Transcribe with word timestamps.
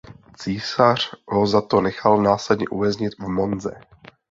Císař 0.37 1.13
ho 1.27 1.47
za 1.47 1.61
to 1.61 1.81
nechal 1.81 2.21
následně 2.23 2.67
uvěznit 2.67 3.13
v 3.19 3.27
Monze. 3.27 3.73